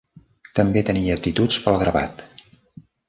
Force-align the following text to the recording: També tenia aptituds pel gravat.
També 0.59 0.81
tenia 0.87 1.17
aptituds 1.19 1.59
pel 1.67 1.77
gravat. 1.83 2.25